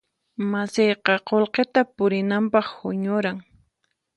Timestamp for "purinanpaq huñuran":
1.95-3.37